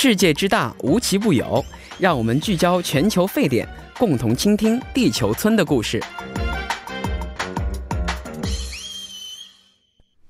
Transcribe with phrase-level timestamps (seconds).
[0.00, 1.64] 世界之大，无奇不有。
[1.98, 3.68] 让我们聚焦全球沸点，
[3.98, 6.00] 共同倾听地球村的故事。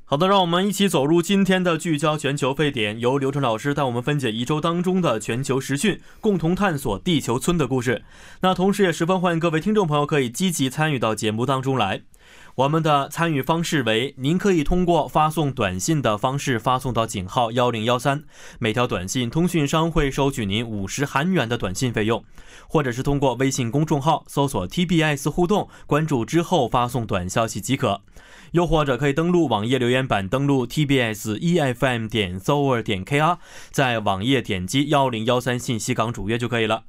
[0.07, 8.03] 好的，让我们一起走入今天的聚焦全球沸点，由刘晨老师带我们分解一周当中的全球时讯，共同探索地球村的故事。
[8.41, 12.01] 那同时也十分欢迎各位听众朋友可以积极参与到节目当中来。
[12.57, 18.25] 我们的参与方式为：您可以通过发送短信的方式发送到井号幺零幺三，
[18.59, 22.21] 每条短信通讯商会收取您五十韩元的短信费用；
[22.67, 28.01] 或者是通过微信公众号搜索 TBS 互动，关注之后发送短消息即可；
[28.51, 33.39] 又或者可以登录网页留言板，登录 TBS EFM 点 s o u r 点 KR，
[33.71, 36.83] 在网页点击幺零幺三信息港主页就可以了。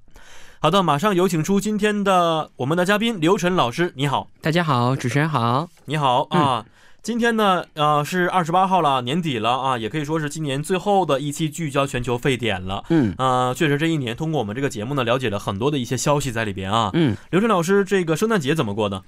[0.62, 6.66] 好的，马上有请出今天的我们的嘉宾刘晨老师，你好，大家好，主持人好，你好啊。
[7.02, 12.84] 今天呢，呃，是二十八号了，年底了啊，也可以说是今年最后的一期聚焦全球沸点了。
[12.90, 16.90] 嗯，啊，确实这一年通过我们这个节目呢，了解了很多的一些消息在里边啊。
[16.91, 19.02] 嗯，刘晨老师，这个圣诞节怎么过的？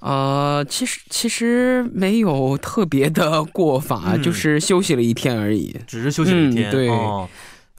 [0.00, 6.70] 呃，其实其实没有特别的过法，就是休息了一天而已，只是休息了一天。
[6.70, 6.90] 对。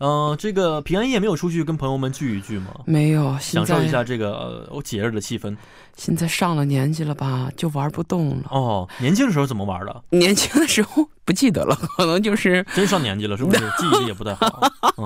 [0.05, 2.73] 嗯，这个平安夜没有出去跟朋友们聚一聚吗？
[2.85, 5.55] 没有，享受一下这个节日的气氛。
[5.95, 8.43] 现在上了年纪了吧，就玩不动了。
[8.49, 10.03] 哦，年轻的时候怎么玩的？
[10.09, 13.59] 年轻的时候不记得了， 可能就是真上年纪了，是不是？
[13.77, 14.61] 记忆力也不太好。
[14.97, 15.05] 嗯，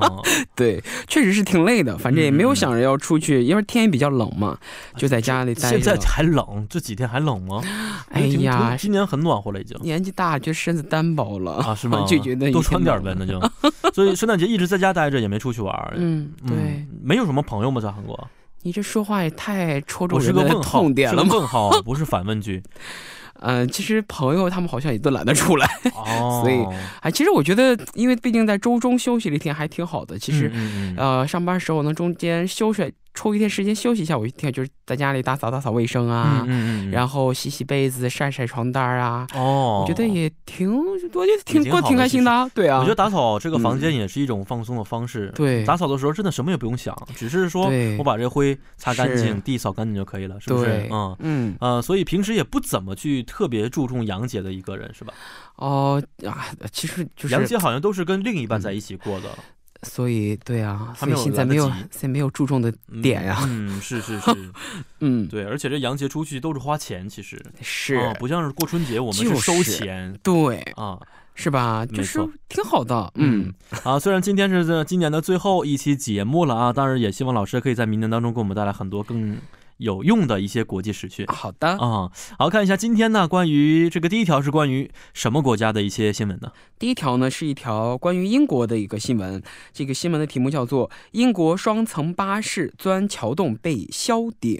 [0.55, 1.97] 对，确实是挺累的。
[1.97, 4.57] 反正也没有想着要出去，因为天也比较冷嘛，
[4.95, 5.69] 就在家里待着。
[5.69, 7.61] 现在还冷，这几天还冷吗？
[8.09, 9.77] 哎呀，今年很暖和了，已经。
[9.81, 11.75] 年纪大就身子单薄了啊？
[11.75, 12.03] 是吗？
[12.07, 13.39] 就觉得多穿点呗，那就。
[13.93, 15.93] 所以圣诞节一直在家待着，也没出去玩。
[15.97, 16.85] 嗯，对。
[17.03, 17.81] 没有什么朋友吗？
[17.81, 18.27] 在韩国？
[18.67, 22.61] 你这说话也太戳中人的痛点了，问号不是反问句。
[23.39, 25.65] 嗯， 其实朋友他们好像也都懒得出来，
[26.41, 26.65] 所以
[26.99, 30.19] 哎，其实我觉得，因为毕竟在周中休息了一天，还挺好的。
[30.19, 30.51] 其实，
[30.97, 32.93] 呃，上班时候能中间休息。
[33.17, 36.45] 抽一天时间休息一下，我一天就是在家里打扫打扫卫生啊，
[36.91, 39.25] 然后洗洗被子、晒晒床单啊。
[39.33, 42.51] 哦，我觉得也挺，我觉得挺过挺开心的。
[42.53, 45.33] 对啊，我觉得打扫这个房间也是一种放松的方式。
[45.35, 50.87] 对，打扫的时候真的什么也不用想，只是说我把这灰擦干净、地扫干净就可以了，是不是？
[50.91, 55.11] 嗯嗯呃，所以平时也不怎么去特别注重阳节的一个人，是吧？
[55.55, 59.29] 哦啊，其实就是阳节好像都是跟另一半在一起过的。
[59.83, 63.39] 所以，对啊，所以现在没有，现在没有注重的点呀。
[63.47, 64.35] 嗯，是是是，
[65.01, 67.41] 嗯，对，而且这洋节出去都是花钱，其实。
[67.61, 68.13] 是。
[68.19, 70.57] 不像是过春节，我们是收钱，对。
[70.75, 70.99] 啊，
[71.35, 71.85] 是吧？
[71.85, 73.53] 就是挺好的，嗯。
[73.83, 79.37] 啊，虽然今天是今年的最后一期节目了啊，当然也希望老师可以在明年当中给我们带来很多更。
[79.77, 81.25] 有用的一些国际时讯。
[81.27, 86.51] 好的啊，好看一下今天呢，关于这个第一条是关于什么国家的一些新闻呢？
[86.79, 89.41] 第一条呢是一条关于英国的一个新闻，
[89.73, 94.59] 这个新闻的题目叫做“英国双层巴士钻桥洞被削顶，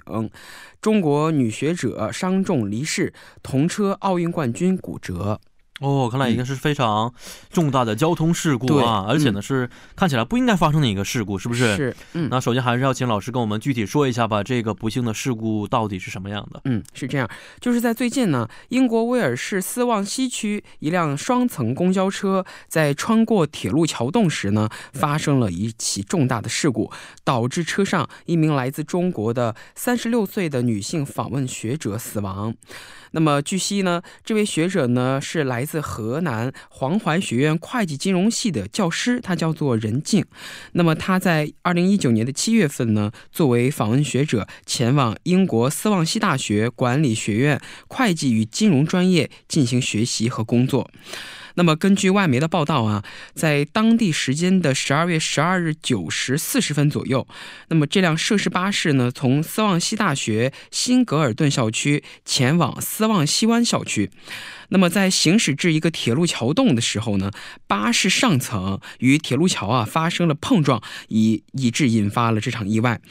[0.81, 3.13] 中国女学者伤重离世，
[3.44, 5.39] 同车奥运冠军骨折”。
[5.80, 7.14] 哦，看来已经是非常
[7.52, 11.76] 重大的交通事故啊，而且呢是看起来不应该发生的一个事故，是不是？
[11.76, 11.96] 是。
[12.14, 16.62] 嗯，那首先还是要请老师跟我们具体说一下吧，这个不幸的事故到底是什么样的？
[16.66, 17.30] 嗯，是这样，
[17.62, 26.92] 就是在最近呢，英国威尔士斯旺西区一辆双层公交车在穿过铁路桥洞时呢，发生了一起重大的事故，
[27.24, 32.56] 导致车上一名来自中国的三十六岁的女性访问学者死亡。
[33.12, 40.25] 那么据悉呢，这位学者呢是来自河南黄淮学院会计金融系的教师，他叫做任静。
[40.73, 50.90] 那么他在二零一九年的七月份呢，作为访问学者前往英国斯旺西大学管理学院会计与金融专业进行学习和工作。
[51.57, 53.03] 那么，根据外媒的报道啊，
[53.34, 57.28] 在当地时间的十二月十二日九时四十分左右，
[57.69, 64.12] 那么这辆涉事巴士呢，从斯旺西大学新格尔顿校区前往斯旺西湾校区。
[64.70, 67.32] 那么，在行驶至一个铁路桥洞的时候呢，
[67.66, 73.02] 巴士上层与铁路桥啊发生了碰撞，以以致引发了这场意外。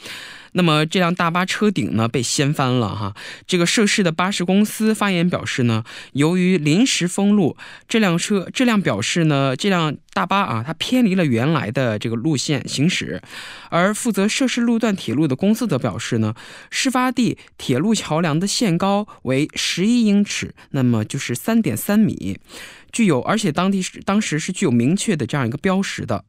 [0.57, 3.15] 那么这辆大巴车顶呢被掀翻了哈，
[3.45, 5.83] 这个涉事的巴士公司发言表示呢，
[6.13, 7.55] 由于临时封路，
[7.87, 13.21] 这辆车这辆表示呢，这辆大巴啊它偏离了原来的这个路线行驶，
[13.69, 16.33] 而负责涉事路段铁路的公司则表示呢，
[16.71, 22.39] 事发地铁路桥梁的限高为十一英尺，那么就是三点三米，
[22.91, 26.25] 具有而且当地是当时是具有明确的这样一个标识的。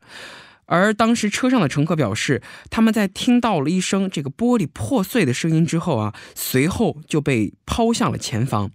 [0.68, 8.70] 而当时车上的乘客表示，他们在听到了一声这个玻璃破碎的声音之后啊，随后就被抛向了前方。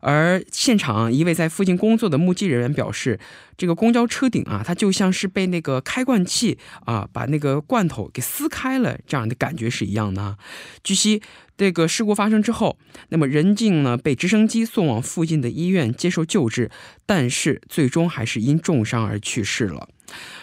[0.00, 3.18] 而现场一位在附近工作的目击人员表示，
[3.56, 10.38] 这个公交车顶啊，它就像是被那个开罐器啊，把那个罐头给撕开了这样的感觉是一样的。
[10.84, 11.20] 据悉，
[11.56, 12.78] 这个事故发生之后，
[13.08, 16.70] 那么任静呢被直升机送往附近的医院接受救治，
[17.04, 19.88] 但是最终还是因重伤而去世了。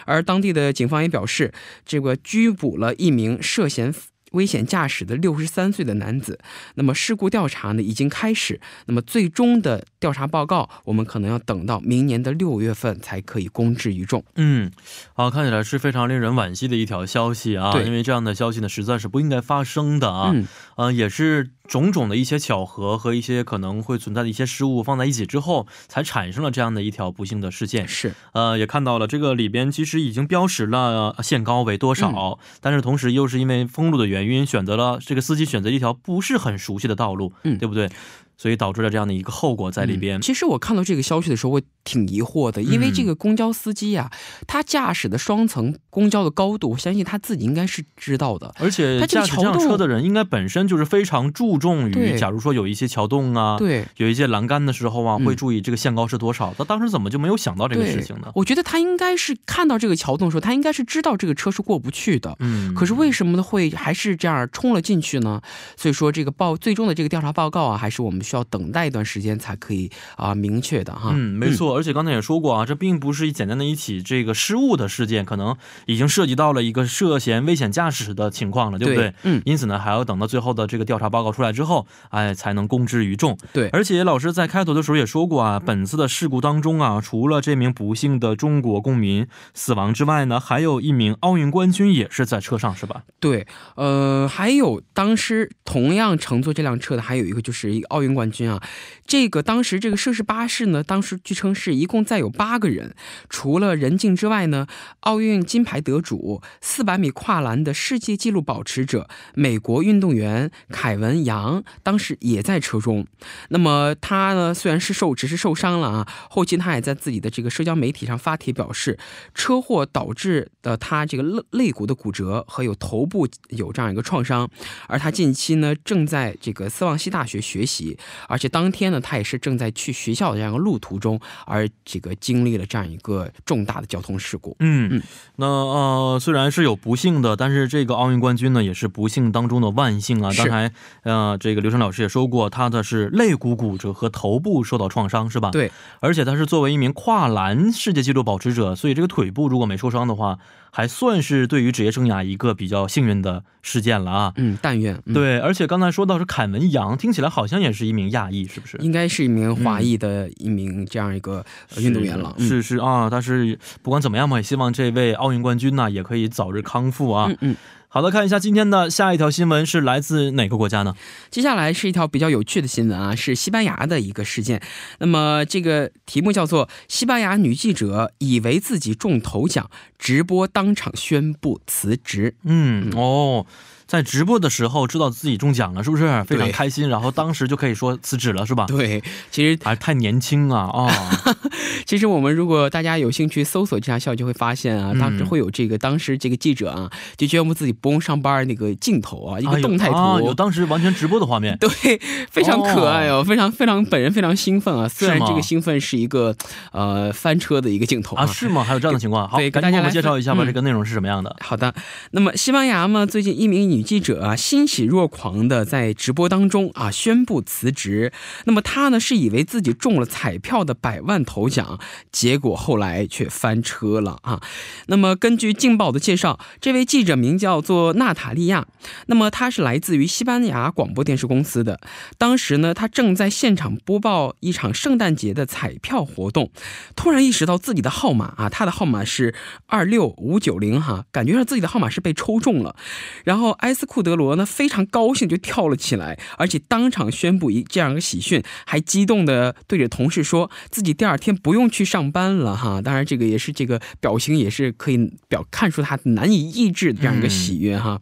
[0.04, 1.52] 而当地的警方也表示，
[1.84, 3.94] 这个拘捕了一名涉嫌。
[4.36, 6.38] 危险驾驶的六十三岁的男子，
[6.76, 14.22] 那么事故调查呢已经开始，那么最终的调查报告我们可能要等到明年的六月份才可以公之于众。
[14.36, 14.70] 嗯，
[15.14, 20.32] 好，看起来是非常令人惋惜的一条消息啊，因为这样的消息呢实在是不应该发生的啊，
[20.76, 21.50] 嗯，也是。
[21.66, 27.88] 种种的一些巧合和一些可能会存在的一些失误放在一起之后，才产生了这样的一条不幸的事件。
[27.88, 37.88] 是，呃，也看到了这个里边其实已经标识了限高为多少，但是同时又是因为封路的原因，选择了这个司机选择一条不是很熟悉的道路，嗯，对不对？
[38.36, 40.20] 所以导致了这样的一个后果在里边。
[40.20, 44.10] 其实我看到这个消息的时候，我挺疑惑的，因为这个公交司机呀，
[44.46, 48.54] 他驾驶的双层公交的高度，我相信他自己应该是知道的。
[48.58, 56.52] 而且驾驶这辆车的人，应该本身就是非常注重于，假如说有一些桥洞啊，对，有一些栏杆的时候啊，会注意这个限高是多少。
[56.58, 58.30] 他当时怎么就没有想到这个事情呢？
[58.34, 62.36] 我觉得他应该是看到这个桥洞的时候，他应该是知道这个车是过不去的。
[62.40, 62.74] 嗯。
[62.74, 65.40] 可是为什么会还是这样冲了进去呢？
[65.76, 69.06] 所以说，这个报最终的这个调查报告啊，还是我们需要等待一段。
[69.06, 71.12] 时间才可以啊，明确的哈。
[71.14, 71.76] 嗯，没错。
[71.76, 75.56] 而且刚才也说过啊，这并不是一简单的一起这个失误的事件，可能
[75.86, 79.14] 已经涉及到了一个涉嫌危险驾驶的情况了，对不对？
[79.22, 79.40] 嗯。
[79.44, 83.38] 因此呢，还要等到最后的这个调查报告出来之后，哎，才能公之于众。
[83.52, 83.68] 对。
[83.68, 93.04] 而且老师在开头的时候也说过啊，本次的事故当中啊，除了这名不幸的中国公民死亡之外呢，还有一名奥运冠军也是在车上，是吧？
[93.20, 93.46] 对。
[93.76, 98.60] 呃，还有当时同样乘坐这辆车的还有一个就是一个奥运冠军啊。
[99.06, 102.96] 这个当时这个涉事巴士呢，当时据称是一共载有八个人，
[103.28, 104.66] 除了任静之外呢，
[105.00, 113.06] 奥运金牌得主、四百米跨栏的世界纪录保持者美国运动员凯文杨当时也在车中。
[113.50, 118.98] 那么他呢，虽然是受只是受伤了啊，后期他也在自己的这个社交媒体上发帖表示，
[119.34, 124.50] 车祸导致的他这个肋肋骨的骨折和有头部有这样一个创伤，
[124.88, 127.98] 而他近期呢正在这个斯旺西大学学习，
[128.28, 129.00] 而且当天呢。
[129.06, 134.56] 他也是正在去学校的这样一个路途中，而这个经历了这样一个重大的交通事故。
[134.58, 135.02] 嗯，嗯
[135.36, 140.32] 那呃，虽然是有不幸的，但是这个奥运冠军呢，也是不幸当中的万幸啊。
[140.36, 140.72] 刚才
[141.04, 145.50] 呃，这个刘晨老师也说过，他的是肋骨骨折和头部受到创伤，是吧？
[145.50, 145.70] 对，
[146.00, 150.38] 而且他是作为一名跨栏世界纪录保持者，所以这个腿部如果没受伤的话。
[150.72, 154.32] 还算是对于职业生涯一个比较幸运的事件了啊！
[154.36, 155.38] 嗯，但愿对。
[155.38, 158.76] 而且刚才说到是凯文杨，听起来好像也是一名亚裔，是不是？
[158.78, 161.44] 应该是一名华裔的一名这样一个
[161.78, 162.34] 运动员了。
[162.38, 167.26] 是是啊，但是不管怎么样嘛，也希望这位奥运冠军呢也可以早日康复啊。
[167.30, 167.56] 嗯嗯。
[167.88, 170.94] 好的，看一下今天的下一条新闻是来自哪个国家呢？
[171.30, 174.60] 接下来是一条比较有趣的新闻啊，是西班牙的一个事件。
[174.98, 182.34] 那么这个题目叫做“西班牙女记者以为自己中头奖，直播当场宣布辞职”。
[182.44, 183.46] 嗯，哦。
[183.86, 186.88] 在直播的时候知道自己中奖了，是不是非常开心？
[186.88, 188.66] 然后当时就可以说辞职了，是吧？
[188.66, 190.90] 对，其实还太年轻啊啊！
[191.86, 204.88] 其实我们如果大家有兴趣搜索这条消息，就会发现啊，当时会有这个当时这个记者啊，就宣布自己不用上班那个镜头啊，一个动态图，有当时完全直播的画面， 对，非常可爱哦，非常非常本人非常兴奋啊！
[204.88, 206.34] 虽然这个兴奋是一个
[206.72, 208.64] 呃翻车的一个镜头啊，是吗？
[208.64, 209.28] 还有这样的情况？
[209.28, 211.36] 好，给大家介绍一下吧，这个内容是什么样的？
[211.40, 211.72] 好的，
[212.10, 213.86] 那么西班牙嘛，最近一名女。
[213.86, 218.12] 记者啊，欣喜若狂的在直播当中啊宣布辞职。
[218.44, 221.78] 那么她呢是以为自己中了彩票的百万头奖，
[222.10, 224.42] 结果后来却翻车了啊。
[224.88, 228.66] 那么根据《劲报》的介绍，这位记者名叫做娜塔莉亚。
[229.06, 231.78] 那么她是来自于西班牙广播电视公司的。
[232.18, 236.50] 当时呢，她正在现场播报一场圣诞节的彩票活动，
[236.96, 239.32] 突然意识到自己的号码啊，她的号码是
[239.66, 242.74] 二六五九零哈，感觉上自己的号码是被抽中了，
[243.22, 243.54] 然后。
[243.66, 252.80] 埃斯库德罗呢非常高兴，就跳了起来，而且当场宣布一这样一个喜讯，还激动的对着同事说自己第二天不用去上班了哈。
[252.80, 258.00] 当然，这个也是这个表情也是可以表看出他难以抑制的这样一个喜悦哈。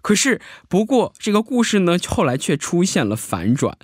[0.00, 3.76] 可是，不过这个故事呢后来却出现了反转。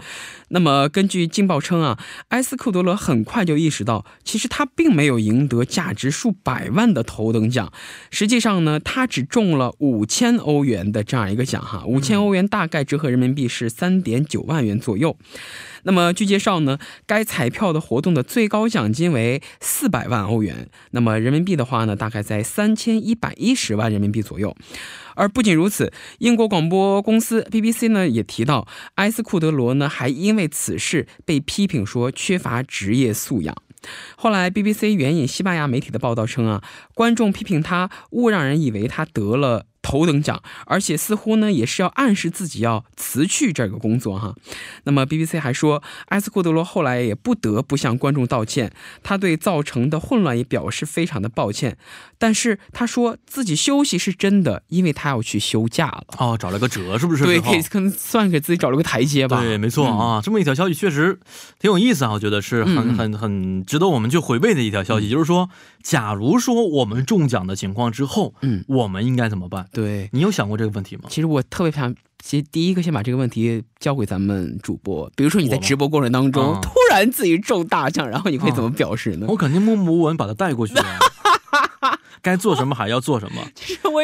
[0.49, 1.99] 那么，根据《镜报》称啊，
[2.29, 7.73] 埃斯库德罗很快就意识到，其实他并没有赢得价值数百万的头等奖。
[8.11, 15.17] 实际上呢，他只中了五千欧元的这样一个奖哈，五千欧元大概折合人民币是三点九万元左右。
[15.87, 24.55] 那么据介绍呢，该彩票的活动的最高奖金为四百万欧元，那么人民币的话呢，大概在三千一百一十万人民币左右。
[25.15, 28.67] 而不仅如此，英国广播公司 BBC 呢也提到，
[28.97, 33.57] 埃斯库德罗呢还因为此事被批评说缺乏职业素养。
[34.17, 36.63] 后来，BBC 援引西班牙媒体的报道称啊，
[36.93, 39.67] 观众批评他，误让人以为他得了。
[39.87, 44.35] 头等奖，而且似乎呢也是要暗示自己要辞去这个工作哈。
[44.83, 48.73] 那么 BBC 还说，埃斯库德罗后来也不得不向观众道歉，
[49.05, 51.79] 他对造成的混乱也表示非常的抱歉。
[52.19, 56.05] 但是他说自己休息是真的，因为他要去休假了。
[56.19, 57.25] 哦，找了个辙是不是？
[57.25, 59.41] 对，可以可能算给自己找了个台阶吧。
[59.41, 61.21] 对，没错啊，这么一条消息确实
[61.61, 65.09] 挺有意思啊，我觉得是很很很值得我们去回味的一条消息。
[65.09, 65.49] 就是说，
[65.83, 69.69] 假如说我们中奖的情况之后，嗯，我们应该怎么办？
[69.77, 71.03] 对你有想过这个问题吗？
[71.11, 75.11] 其实我特别想，其实第一个先把这个问题交给咱们主播。
[75.15, 79.27] 比如说你在直播过程当中突然自己中大奖，然后你会怎么表示呢？
[79.29, 80.73] 我肯定默默无闻把他带过去。
[82.23, 83.43] 该做什么还要做什么，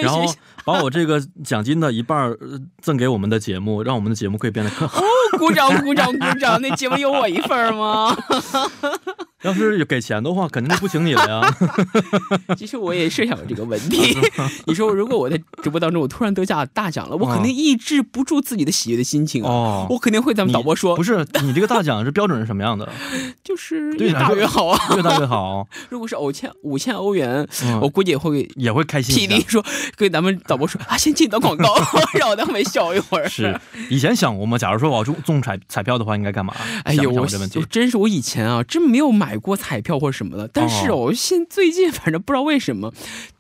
[0.03, 0.23] 然后
[0.67, 2.35] 把我这个奖金的一半
[2.81, 5.03] 赠给我们的节目，让我们的节目可以变得更好。
[5.39, 6.61] 鼓掌鼓掌鼓掌！
[6.61, 8.15] 那节目有我一份吗？
[9.43, 11.57] 要是给钱的话，肯定就不请你了呀。
[12.57, 14.17] 其实我也设想过这个问题。
[14.67, 19.87] 你说，如果我在直播当中我突然得下大奖了，我肯定抑制不住自己的喜悦的心情啊！
[19.91, 22.89] 我肯定会咱们导播说，不是你这个大奖是标准是什么样的？
[23.43, 25.67] 就是越大越好啊，越大越好。
[25.89, 27.49] 如果是五千五千欧元，
[27.81, 29.17] 我估计也会也会开心。
[29.17, 29.65] 体力说
[29.97, 31.75] 给咱们导播说啊，先进一段广告，
[32.15, 33.29] 让我在后面笑一会儿。
[33.29, 34.59] 是以前想过吗？
[34.59, 36.55] 假如说我要中中彩彩票的话，应该干嘛？
[36.85, 37.27] 哎呦，我
[37.69, 40.49] 真是我以前啊，真没有买过彩票或者什么的。
[40.53, 42.93] 但是哦，现最近反正不知道为什么。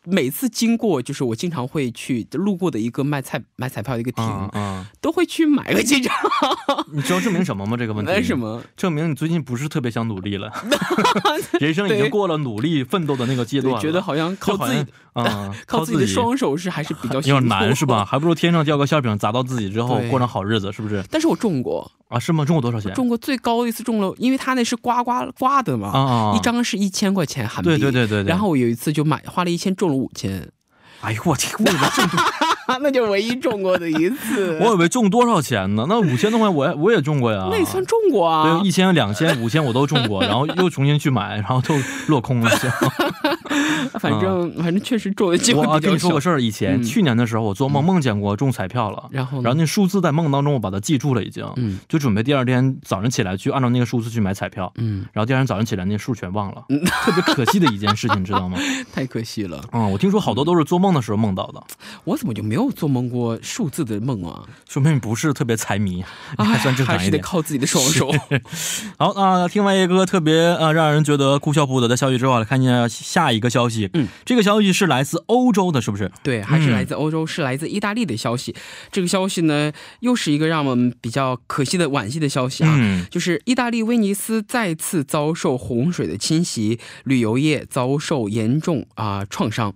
[0.04, 6.12] 每次经过，就是我经常会去路过的一个卖菜买彩票的一个亭，嗯，都会去买个几张。
[6.92, 7.76] 你知道证明什么吗？
[7.76, 8.22] 这个问题？
[8.22, 8.60] 什么？
[8.76, 10.50] 证明你最近不是特别想努力了，
[11.60, 18.04] 人生已经过了努力奋斗的那个阶段，觉得好像靠自己 啊，靠自己的双手是还是比较有点难，是吧？
[18.04, 21.04] 还不如天上掉个馅饼砸到自己之后过上好日子，是不是？
[21.10, 22.18] 但是我中过啊？
[22.18, 22.44] 是吗？
[22.44, 22.92] 中过多少钱？
[22.94, 28.24] 中过最高的一次中了，因为他那是刮刮刮的嘛，啊，一张是一千块钱韩币，对对对对。
[28.24, 30.50] 然后我有一次就买，花了一千中五千。
[31.02, 31.52] 哎呦我天！
[31.58, 32.20] 我以为中多，
[32.80, 34.58] 那就唯一中过的一次。
[34.62, 35.86] 我以为中多少钱呢？
[35.88, 37.48] 那五千多块，我我也中过呀。
[37.50, 38.60] 那也算中过啊。
[38.60, 41.74] 对，一千、两千、五千我都中过， 然后又重新去买，然后就
[42.08, 42.50] 落空了。
[44.00, 56.64] 反正反正确实中的机会我跟你说个事儿，以前去年的时候，我做梦梦见过中彩票了，然后然后那数字在梦当中我把它记住了，已经，嗯，就准备第二天早上起来去按照那个数字去买彩票，嗯，然后第二天早上起来那数全忘了，
[57.04, 58.56] 特别可惜的一件事情，你知道吗？
[58.94, 59.62] 太可惜了。
[59.72, 61.62] 嗯，我听说好多都是做梦的时候梦到的，
[62.04, 64.44] 我怎么就没有做梦过数字的梦啊？
[64.68, 66.02] 说明你不是特别财迷，
[66.38, 68.10] 还算正常一点，还是得靠自己的双手。
[68.98, 73.90] 好，那听完一个特别呃让人觉得哭笑不得的消息之后，来看一下下一个消息。
[73.94, 76.10] 嗯，这个消息是来自欧洲的，是不是？
[76.22, 78.54] 对，还是来自欧洲，是来自意大利的消息。
[78.90, 89.74] 这个消息呢，又是一个让我们比较可惜的惋惜的消息啊，嗯就是意大利威尼斯再次遭受洪水的侵袭，旅游业遭受严重啊创伤。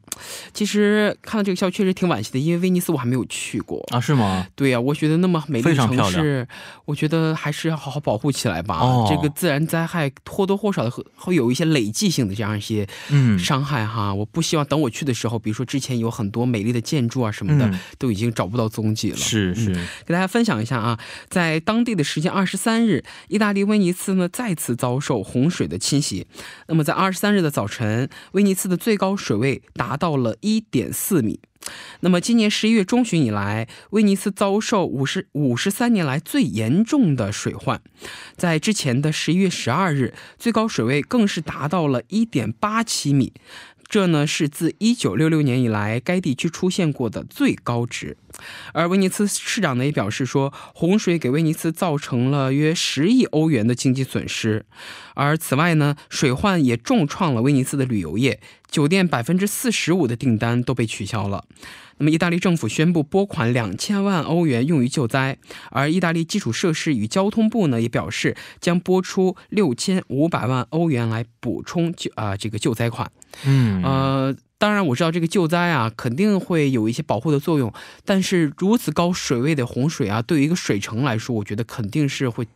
[0.52, 4.46] 其实看到这个消息确实挺惋惜的，因为威尼斯我还没有去过啊，是吗？
[4.54, 6.48] 对呀，我觉得那么美丽的城市，
[6.86, 8.80] 我觉得还是要好好保护起来吧。
[9.08, 14.06] 这个自然灾害或多或少的会会有一些累计性的这样一些嗯伤害哈。
[14.06, 17.68] 啊，我不希望等我去的时候，比如说之前有很多美丽的建筑啊什么的，
[17.98, 19.16] 都已经找不到踪迹了。
[19.16, 26.26] 是是，给大家分享一下啊，在当地的时间二十三日，意大利威尼斯呢再次遭受洪水的侵袭。
[26.68, 31.40] 那么在二十三日的早晨，威尼斯的最高水位达到了一点四米。
[32.00, 37.80] 那么，今年十一月中旬以来，威尼斯遭受五十五十三年来最严重的水患。
[38.36, 43.32] 在之前的十一月十二日，最高水位更是达到了一点八七米，
[43.88, 48.16] 这呢是自一九六六年以来该地区出现过的最高值。
[48.72, 54.66] 而威尼斯市长呢也表示说，洪水给威尼斯造成了约十亿欧元的经济损失。
[55.14, 58.40] 而此外呢，水患也重创了威尼斯的旅游业，
[58.70, 61.44] 酒店百分之四十五的订单都被取消了。
[61.98, 65.38] 那么，意大利政府宣布拨款两千万欧元用于救灾，
[65.70, 73.10] 而意大利基础设施与交通部呢也表示将拨出六千五百万欧元来补充救啊这个救灾款。
[73.44, 74.36] 嗯呃。
[74.58, 77.70] 当然，我知道这个救灾啊，肯定会有一些保护的作用。
[78.06, 82.48] 但是如此高水位的洪水啊，对于一个水城来说，我觉得肯定是会，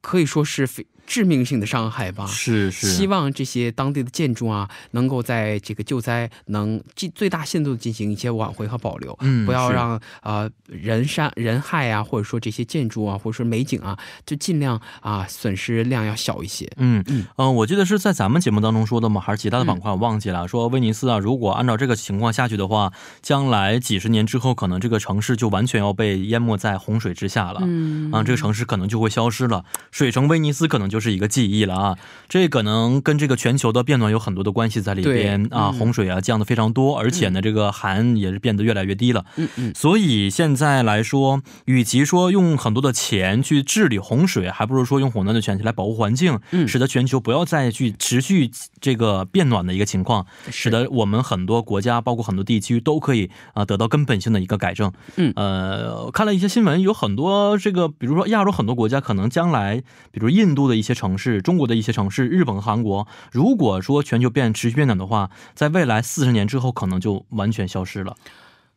[0.00, 2.24] 可以说是非致命性的伤害吧。
[2.26, 16.70] 是是，希望这些当地的建筑啊，能够在这个救灾能尽最大限度的进行一些挽回和保留，嗯不要是让呃人山人害啊，或者说这些建筑啊，或者说美景啊，就尽量啊损失量要小一些。
[16.76, 19.20] 嗯嗯呃我记得是在咱们节目当中说的吗？
[19.20, 19.90] 还是其他的板块？
[19.90, 20.46] 我忘记了。
[20.46, 27.60] 说威尼斯啊，如果按照这个情况下去的话，将来几十年之后，可能这个城市就完全要被淹没在洪水之下了。
[27.64, 31.98] 嗯啊，这个城市可能就会消失了，水城威尼斯可能就是一个记忆了啊。
[32.28, 39.24] 这可能跟这个全球的变暖有很多的关系在里边啊，嗯洪水啊降的非常多，而且呢，这个寒也是变得越来越低了。
[39.36, 54.92] 嗯嗯，所以现在来说，与其说用很多的钱去治理洪水，还不如说用很多的钱去来保护环境，嗯使得全球不要再去持续这个变暖的一个情况，使得我们很多国家，包括很多地区都可以啊、得到根本性的一个改正。
[55.16, 68.16] 嗯呃，看了一些新闻，有很多这个，比如说亚洲很多国家，可能将来，比如印度的一些城市、中国的一些城市、日本、韩国，如果说全球变持续变暖的话，在未来四十年之后，可能就完全消失了。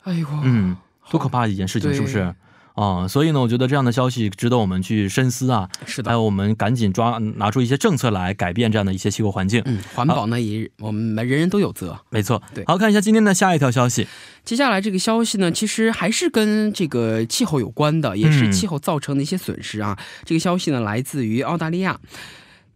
[0.04, 0.76] 哎呦，嗯，
[1.10, 2.34] 多可怕的一件事情，是不是？
[2.74, 5.70] 啊、所以呢，我觉得这样的消息值得我们去深思啊。
[5.86, 6.14] 是的还。
[6.14, 9.62] 有，我们赶紧抓拿出一些政策来改变这样的一些气候环境。
[9.66, 12.00] 嗯，环保呢也我们人人都有责。
[12.10, 14.08] 没错，对好看一下今天的下一条消息。
[14.44, 19.98] 接下来这个消息呢，其实还是跟这个气候有关的，也是嗯气候造成的一些损失啊。
[20.26, 22.00] 这个消息呢，来自于澳大利亚。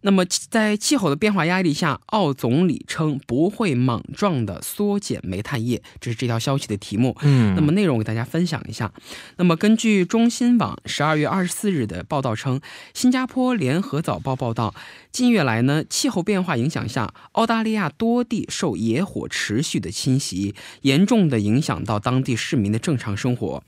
[0.07, 7.13] 那么，在气候的变化压力下，澳总理称不会莽撞的缩减煤炭业，这是这条消息的题目。
[7.23, 8.93] 嗯，那么内容我给大家分享一下。
[9.35, 12.61] 那么根据中新网十二月二十四日的报道称，
[12.93, 14.73] 新加坡联合早报报道，
[15.11, 23.61] 近月来呢，气候变化影响下，澳大利亚多地受野火持续的侵袭，严重的影响到当地市民的正常生活。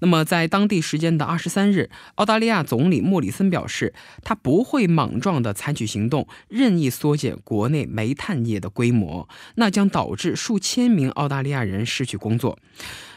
[0.00, 12.58] 那么在当地时间的二十三日，澳大利亚总理莫里森表示，他不会莽撞地采取行动，任意缩减国内煤炭业的规模，那将导致数千名澳大利亚人失去工作。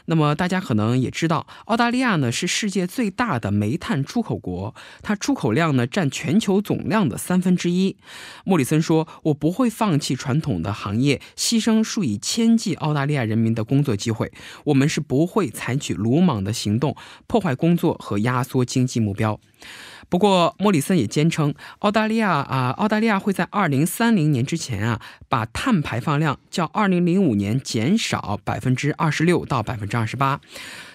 [0.10, 4.74] 那么大家可能也知道，澳大利亚呢是世界最大的煤炭出口国，
[5.04, 7.96] 它出口量呢占全球总量的三分之一。
[8.44, 14.32] 莫里森说：“我不会放弃传统的行业，牺牲数以千计澳大利亚人民的工作机会。
[14.64, 16.96] 我们是不会采取鲁莽的行动，
[17.28, 19.40] 破坏工作和压缩经济目标。”
[20.10, 30.42] 不过，莫里森也坚称，澳大利亚啊，澳大利亚会在二零三零年之前啊，把碳排放量较二零零五年减少百分之二十六到百分之二十八。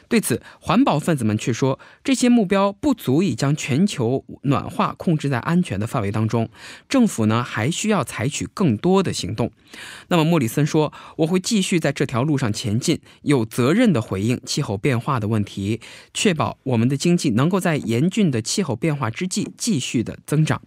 [0.09, 6.49] 对此，环保分子们却说，这些目标不足以将全球暖化控制在安全的范围当中。
[6.89, 9.51] 政府呢，还需要采取更多的行动。
[10.09, 15.81] 那么，莫里森说：“我会继续在这条路上前进，有责任地回应气候变化的问题，
[16.13, 20.63] 确保我们的经济能够在严峻的气候变化之际继续的增长。”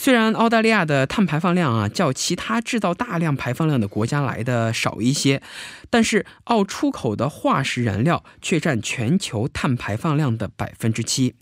[0.00, 5.42] 虽然澳大利亚的碳排放量啊较其他制造大量排放量的国家来的少一些，
[5.90, 11.34] 但是澳出口的化石燃料却占全球碳排放量的百分之七。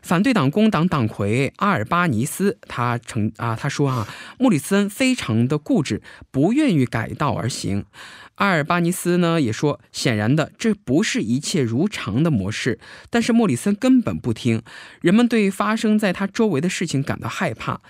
[0.00, 6.00] 反对党工党党魁阿尔巴尼斯他称啊，他说啊，莫里森非常的固执，
[6.30, 7.84] 不愿意改道而行。
[8.36, 12.78] 阿尔巴尼斯呢也说，显然的，这不是一切如常的模式。
[13.10, 14.62] 但是莫里森根本不听，
[15.00, 17.80] 人们对发生在他周围的事情感到害怕。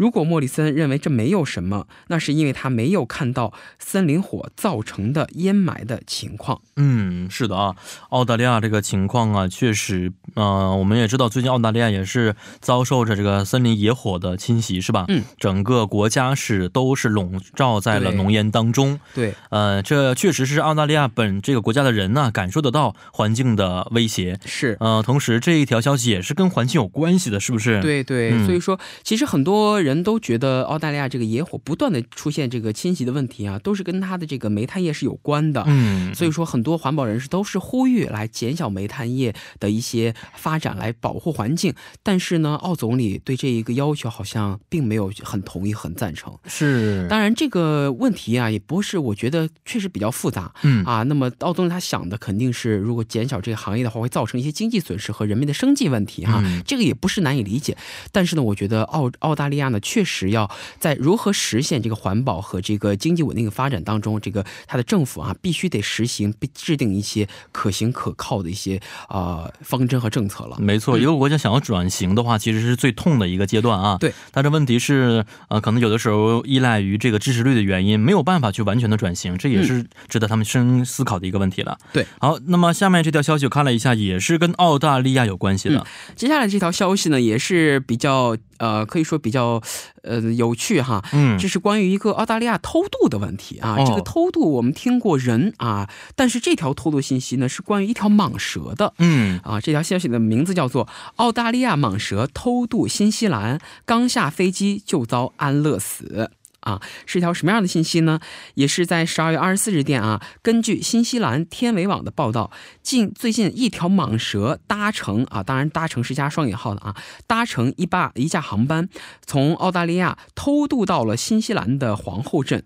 [0.00, 6.62] 如果莫里森认为这没有什么，那是因为他没有看到森林火造成的烟霾的情况。
[6.76, 7.76] 嗯，是的啊，
[8.08, 15.04] 澳大利亚这个情况啊，确实，呃，我们也知道，最近澳大利亚也是遭受着这个森林野火的侵袭，是吧？
[15.08, 18.98] 嗯，整个国家是都是笼罩在了浓烟当中。
[19.12, 24.40] 对，呃，这确实是澳大利亚本这个国家的人呢、感受得到环境的威胁。
[24.46, 24.78] 是。
[24.80, 35.64] 呃，同时这一条消息也是跟环境有关系的，是不是？，对对，嗯所以说，其实很多人都觉得澳大利亚这个野火不断的出现这个侵袭的问题啊，都是跟它的这个煤炭业是有关的。
[35.66, 41.74] 嗯，所以说，很多环保人士都是呼吁来减小煤炭业的一些发展，来保护环境。
[42.02, 46.36] 但是呢，澳总理对这一个要求好像并没有很同意、很赞成。
[46.46, 51.02] 是，当然，这个问题啊，也不是我觉得确实比较复杂嗯啊。
[51.04, 56.40] 那么，澳总理他想的肯定是，如果减小这个行业的话，会造成一些经济损失和人民的生计问题哈。
[56.44, 57.76] 嗯这个也不是难以理解。
[58.12, 68.76] 但是呢，我觉得澳澳大利亚呢，确实要在如何实现这个环保和这个经济稳定的发展当中，这个它的政府啊，必须得实行、必制定一些可行可靠的一些
[69.08, 70.56] 啊、呃方针和政策了。
[70.58, 70.80] 没错。
[70.80, 73.96] 错，一个国家想要转型的话，其实是最痛的一个阶段啊。
[74.00, 81.78] 对，但是问题是，呃，可能有的时候依赖于这个支持率的原因，没有办法去完全的转型，这也是值得他们深思考的一个问题了。
[81.92, 85.76] 对，好，那么下面这条消息我看了一下，也是跟澳大利亚有关系的。
[85.76, 89.59] 嗯接下来这条消息呢，也是比较呃，可以说比较
[90.02, 91.04] 呃有趣哈。
[91.12, 93.76] 嗯，这是关于一个澳大利亚偷渡的问题啊。
[93.78, 98.94] 哦这个偷渡我们听过人啊，但是这条偷渡信息呢是关于一条蟒蛇的。
[98.98, 106.28] 嗯，啊，这条消息的名字叫做《澳大利亚蟒蛇偷渡新西兰，刚下飞机就遭安乐死》。
[106.60, 108.20] 啊，是一条什么样的信息呢？
[108.54, 112.50] 也是在十二月二十四日电啊，根据新西兰天维网的报道，
[112.82, 116.94] 近最近一条蟒蛇搭乘啊，当然搭乘是加双引号的啊，
[117.26, 118.88] 搭乘一架一架航班
[119.24, 122.62] 从澳大利亚偷渡到了新西兰的皇后镇。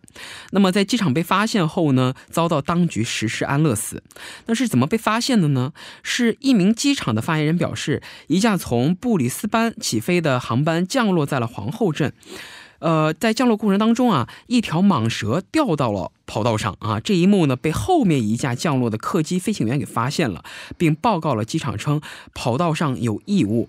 [0.51, 4.03] 那么在机场被发现后呢，遭到当局实施安乐死。
[4.47, 5.73] 那是怎么被发现的呢？
[6.03, 12.13] 是一名机场的发言人表示，一架从布里斯班起飞的航班降落在了皇后镇。
[12.79, 20.45] 呃，在降落过程当中啊，一条蟒蛇掉到了跑道上啊，这一幕呢被后面一架降落的客机飞行员给发现了，
[20.77, 22.01] 并报告了机场称
[22.35, 23.69] 跑道上有异物。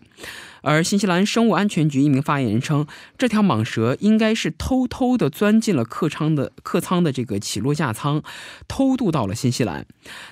[0.66, 8.24] 而新西兰生物安全局一名发言人称，这条蟒蛇应该是偷偷的钻进了客舱的客舱的这个起落架舱，
[8.68, 9.86] 偷渡到了新西兰。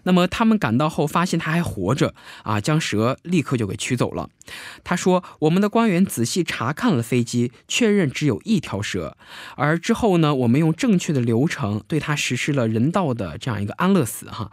[0.03, 4.29] 那么他们赶到后发现它还活着啊，将蛇立刻就给取走了。
[4.83, 9.15] 他说，我们的官员仔细查看了飞机，确认只有一条蛇。
[9.55, 14.49] 而之后呢，我们用正确的流程对它实施了人道的这样一个安乐死哈。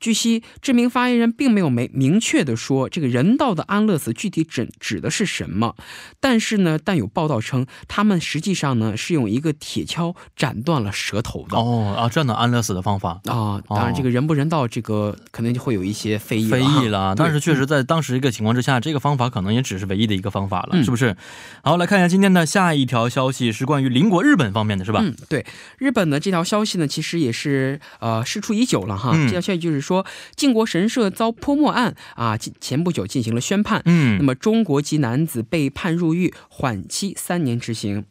[0.00, 5.76] 据悉，这名发言人并没有没明确的说这个人道的安乐死具体指指的是什么，
[6.18, 11.58] 但是呢，但有报道称他们实际上呢是用一个铁锹斩断了舌头的。
[11.58, 13.20] 哦啊，这样的安乐死的方法。
[13.26, 21.14] 啊，当然，这个人不人道，这个可能就会有一些非议非议了但是确实在当时一个情况之下，这个方法可能也只是唯一的一个方法了，嗯是不是？
[21.62, 25.00] 好，来看一下今天的下一条消息，是关于邻国日本方面的，是吧？
[25.02, 25.44] 嗯，对，
[25.76, 29.10] 日本的这条消息呢，其实也是呃事出已久了哈。
[29.14, 29.89] 嗯这条消息就是说，
[30.36, 33.82] 靖国神社遭泼墨案啊，近前不久进行了宣判。
[33.84, 38.04] 嗯那么中国籍男子被判入狱，缓期三年执行。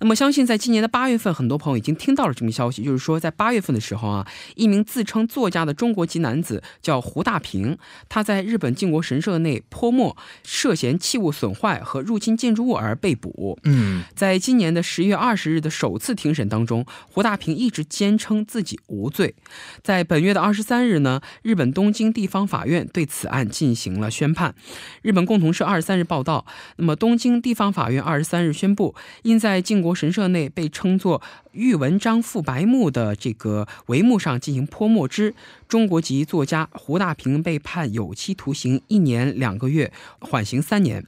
[0.00, 13.58] 那么相信在今年的八月份，很多朋友已经听到了这个消息，就是说在八月份的时候啊，一名自称作家的中国籍男子叫胡大平，他在日本靖国神社内泼墨，涉嫌器物损坏和入侵建筑物而被捕。
[13.64, 19.34] 嗯在今年的十月二十日的首次庭审当中，胡大平一直坚称自己无罪。
[19.82, 24.54] 在本月的二十三日呢，日本东京地方法院对此案进行了宣判。
[25.02, 35.34] 日本共同社二十三日报道，那么东京地方法院二十三日宣布，因在靖国神社内被称作玉文章覆白木的这个帷幕上进行泼墨之
[35.68, 41.04] 中国籍作家胡大平被判有期徒刑一年两个月，缓刑三年。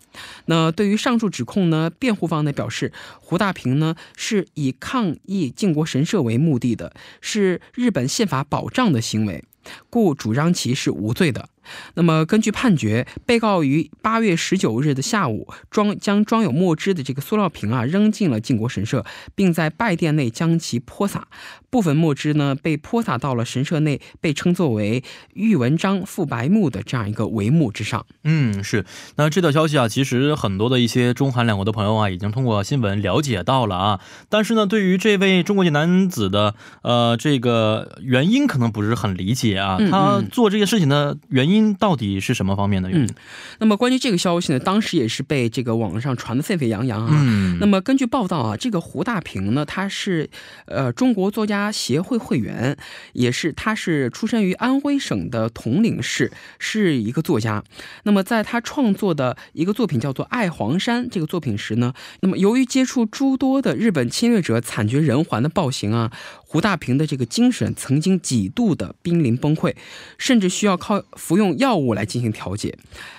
[0.47, 9.45] 那对于上述指控呢，辩护方呢表示，胡大平呢是以抗议靖国神社为目的的，是日本宪法保障的行为，
[9.91, 11.49] 故主张其是无罪的。
[11.95, 19.05] 那么，根据判决，被告于八月十九日的下午，装将装有墨汁的这个塑料瓶啊扔进了靖国神社，
[19.35, 21.29] 并在拜殿内将其泼洒。
[21.71, 25.05] 部分墨汁呢被泼洒到了神社内被称作为
[25.35, 28.07] 玉文章覆白木的这样一个帷幕之上。
[28.25, 28.87] 嗯，是。
[29.17, 34.01] 那这条消息啊，其实很多的一些中韩两国的朋友啊，已经通过新闻了解到了啊。
[34.31, 39.79] 但是呢，对于这位中国籍男子的呃这个原因，可能不是很理解啊。
[39.91, 43.07] 他做这些事情的原因到底是什么方面的原因？
[43.07, 43.15] 嗯
[43.61, 47.13] 那么关于这个消息呢，当时也是被这个网上传的沸沸扬扬啊。
[47.13, 50.29] 嗯那么根据报道啊，这个胡大平呢，他是
[50.67, 52.77] 呃中国作家协会会员，
[53.13, 57.63] 也是他是出身于安徽省的铜陵市，是一个作家。
[58.05, 66.13] 那么在他创作的一个作品叫做《爱黄山》这个作品时呢，那么由于接触诸多的日本侵略者惨绝人寰的暴行啊，
[66.51, 69.75] 胡大平的这个精神曾经几度的濒临崩溃，
[70.17, 72.75] 甚至需要靠服用药物来进行调节。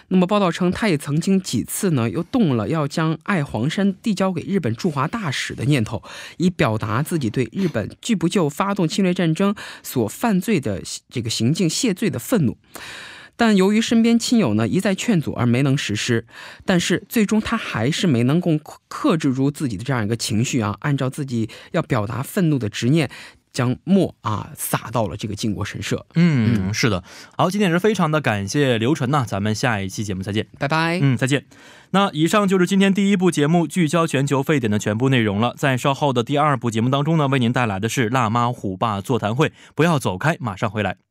[0.07, 6.01] 那么报道称，他也曾经几次呢，又动了要将爱黄山递交给日本驻华大使的念头，
[6.37, 12.57] 以表达自己对日本拒不就发动侵略战争所犯罪的这个行径谢罪的愤怒。
[13.39, 16.25] 但由于身边亲友呢一再劝阻而没能实施，
[16.65, 23.10] 但是最终他还是没能够克制住自己的这样一个情绪啊，按照自己要表达愤怒的执念，
[23.54, 26.06] 将墨啊撒到了这个靖国神社。
[26.15, 27.02] 嗯，是的。
[27.38, 30.45] 好，今天也是非常的感谢刘晨呐，咱们下一期节目再见。
[30.60, 30.99] 拜拜。
[31.02, 31.45] 嗯，再见。
[31.91, 35.56] 那以上就是今天第一部节目聚焦全球沸点的全部内容了。
[35.58, 41.08] 在稍后的第二部节目当中呢，为您带来的是辣妈虎爸座谈会，不要走开，马上回来。